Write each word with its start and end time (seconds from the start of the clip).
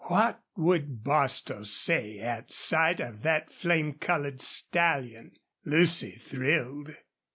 What 0.05 0.41
would 0.57 1.03
Bostil 1.03 1.63
say 1.63 2.17
at 2.17 2.51
sight 2.51 2.99
of 2.99 3.21
that 3.21 3.53
flame 3.53 3.93
colored 3.93 4.41
stallion? 4.41 5.33
Lucy 5.63 6.13
thrilled. 6.13 6.95